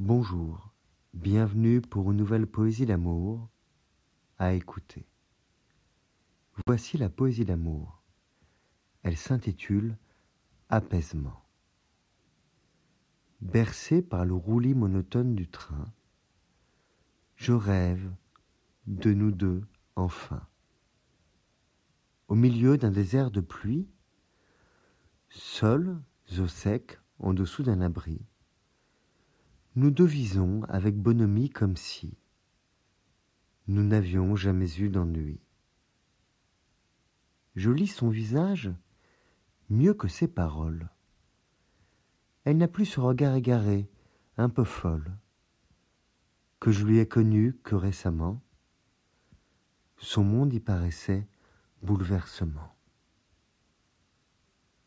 Bonjour, 0.00 0.72
bienvenue 1.12 1.80
pour 1.80 2.12
une 2.12 2.18
nouvelle 2.18 2.46
poésie 2.46 2.86
d'amour 2.86 3.48
à 4.38 4.52
écouter. 4.52 5.08
Voici 6.68 6.98
la 6.98 7.08
poésie 7.08 7.44
d'amour. 7.44 8.00
Elle 9.02 9.16
s'intitule 9.16 9.98
Apaisement. 10.68 11.44
Bercé 13.40 14.00
par 14.00 14.24
le 14.24 14.34
roulis 14.34 14.76
monotone 14.76 15.34
du 15.34 15.48
train, 15.48 15.92
je 17.34 17.52
rêve 17.52 18.08
de 18.86 19.12
nous 19.12 19.32
deux 19.32 19.64
enfin. 19.96 20.46
Au 22.28 22.36
milieu 22.36 22.78
d'un 22.78 22.92
désert 22.92 23.32
de 23.32 23.40
pluie, 23.40 23.88
seuls 25.28 26.00
au 26.38 26.46
sec 26.46 27.00
en 27.18 27.34
dessous 27.34 27.64
d'un 27.64 27.80
abri, 27.80 28.20
nous 29.78 29.92
devisons 29.92 30.64
avec 30.64 30.96
bonhomie 30.96 31.50
comme 31.50 31.76
si 31.76 32.18
nous 33.68 33.84
n'avions 33.84 34.34
jamais 34.34 34.80
eu 34.80 34.88
d'ennui. 34.88 35.40
Je 37.54 37.70
lis 37.70 37.86
son 37.86 38.08
visage 38.08 38.72
mieux 39.70 39.94
que 39.94 40.08
ses 40.08 40.26
paroles. 40.26 40.88
Elle 42.42 42.56
n'a 42.56 42.66
plus 42.66 42.86
ce 42.86 42.98
regard 42.98 43.36
égaré, 43.36 43.88
un 44.36 44.48
peu 44.48 44.64
folle, 44.64 45.16
que 46.58 46.72
je 46.72 46.84
lui 46.84 46.98
ai 46.98 47.06
connu 47.06 47.54
que 47.62 47.76
récemment. 47.76 48.42
Son 49.98 50.24
monde 50.24 50.52
y 50.52 50.58
paraissait 50.58 51.28
bouleversement. 51.82 52.74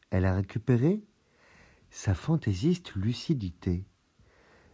Elle 0.09 0.25
a 0.25 0.35
récupéré 0.35 1.01
sa 1.91 2.13
fantaisiste 2.13 2.93
lucidité 2.95 3.85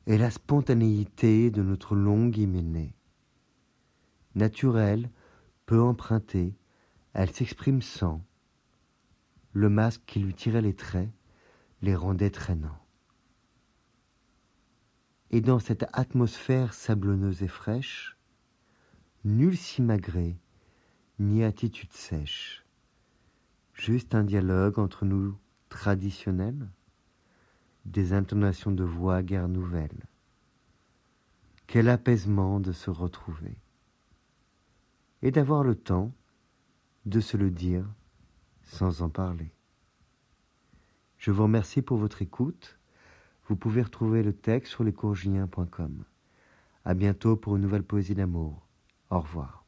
et 0.07 0.17
la 0.17 0.31
spontanéité 0.31 1.52
de 1.52 1.61
notre 1.61 1.93
longue 1.93 2.38
hyménée. 2.38 2.95
Naturelle, 4.36 5.11
peu 5.66 5.81
empruntée, 5.81 6.55
elle 7.11 7.30
s'exprime 7.30 7.81
sans. 7.81 8.25
Le 9.52 9.67
masque 9.69 10.02
qui 10.05 10.19
lui 10.19 10.33
tirait 10.33 10.61
les 10.61 10.73
traits 10.73 11.09
les 11.81 11.94
rendait 11.94 12.30
traînants. 12.30 12.81
Et 15.30 15.41
dans 15.41 15.59
cette 15.59 15.86
atmosphère 15.91 16.73
sablonneuse 16.73 17.44
et 17.44 17.49
fraîche, 17.49 18.17
nul 19.25 19.58
simagrée, 19.58 20.39
ni 21.19 21.44
attitude 21.44 21.92
sèche, 21.92 22.66
juste 23.73 24.16
un 24.16 24.23
dialogue 24.23 24.80
entre 24.80 25.03
nous 25.03 25.38
traditionnel, 25.67 26.69
des 27.88 28.13
intonations 28.13 28.71
de 28.71 28.83
voix 28.83 29.23
guère 29.23 29.47
nouvelles. 29.47 30.05
Quel 31.66 31.89
apaisement 31.89 32.59
de 32.59 32.71
se 32.71 32.89
retrouver 32.89 33.57
et 35.21 35.31
d'avoir 35.31 35.63
le 35.63 35.75
temps 35.75 36.11
de 37.05 37.19
se 37.19 37.38
le 37.38 37.49
dire 37.49 37.85
sans 38.63 39.02
en 39.02 39.09
parler. 39.09 39.52
Je 41.17 41.31
vous 41.31 41.43
remercie 41.43 41.81
pour 41.81 41.97
votre 41.97 42.21
écoute. 42.21 42.77
Vous 43.47 43.55
pouvez 43.55 43.81
retrouver 43.81 44.23
le 44.23 44.33
texte 44.33 44.73
sur 44.73 44.83
lescourgiens.com. 44.83 46.03
À 46.85 46.93
bientôt 46.93 47.35
pour 47.35 47.55
une 47.55 47.63
nouvelle 47.63 47.83
poésie 47.83 48.15
d'amour. 48.15 48.67
Au 49.09 49.19
revoir. 49.21 49.67